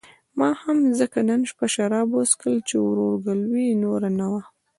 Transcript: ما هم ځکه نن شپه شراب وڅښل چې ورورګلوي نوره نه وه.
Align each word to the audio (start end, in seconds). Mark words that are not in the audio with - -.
ما 0.37 0.49
هم 0.61 0.77
ځکه 0.99 1.19
نن 1.29 1.41
شپه 1.49 1.65
شراب 1.75 2.07
وڅښل 2.11 2.55
چې 2.67 2.75
ورورګلوي 2.79 3.67
نوره 3.83 4.09
نه 4.19 4.25
وه. 4.31 4.41